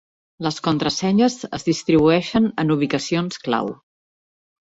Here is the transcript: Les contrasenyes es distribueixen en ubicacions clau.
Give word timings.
Les 0.43 0.55
contrasenyes 0.67 1.35
es 1.57 1.65
distribueixen 1.67 2.49
en 2.63 2.75
ubicacions 2.77 3.39
clau. 3.47 3.69